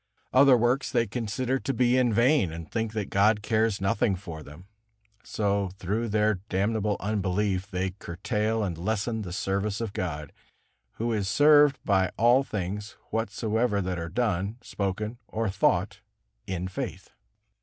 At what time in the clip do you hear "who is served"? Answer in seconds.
10.93-11.77